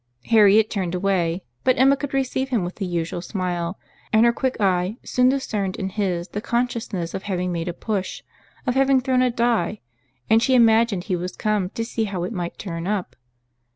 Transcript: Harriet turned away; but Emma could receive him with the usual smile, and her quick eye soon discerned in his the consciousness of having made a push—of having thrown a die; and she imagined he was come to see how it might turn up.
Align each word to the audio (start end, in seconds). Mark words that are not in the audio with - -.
Harriet 0.31 0.67
turned 0.71 0.95
away; 0.95 1.43
but 1.63 1.77
Emma 1.77 1.95
could 1.95 2.11
receive 2.11 2.49
him 2.49 2.63
with 2.63 2.77
the 2.77 2.87
usual 2.87 3.21
smile, 3.21 3.77
and 4.11 4.25
her 4.25 4.33
quick 4.33 4.59
eye 4.59 4.97
soon 5.03 5.29
discerned 5.29 5.75
in 5.75 5.89
his 5.89 6.29
the 6.29 6.41
consciousness 6.41 7.13
of 7.13 7.21
having 7.29 7.51
made 7.51 7.67
a 7.67 7.71
push—of 7.71 8.73
having 8.73 8.99
thrown 8.99 9.21
a 9.21 9.29
die; 9.29 9.79
and 10.27 10.41
she 10.41 10.55
imagined 10.55 11.03
he 11.03 11.15
was 11.15 11.35
come 11.35 11.69
to 11.69 11.85
see 11.85 12.05
how 12.05 12.23
it 12.23 12.33
might 12.33 12.57
turn 12.57 12.87
up. 12.87 13.15